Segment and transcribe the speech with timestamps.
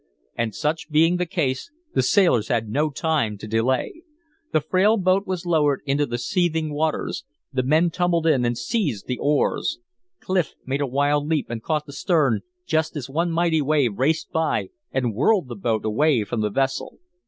[0.35, 4.01] And such being the case the sailors had no time to delay.
[4.51, 9.05] The frail boat was lowered into the seething waters; the men tumbled in and seized
[9.05, 9.77] the oars.
[10.19, 14.31] Clif made a wild leap and caught the stern just as one mighty wave raced
[14.31, 16.97] by and whirled the boat away from the vessel.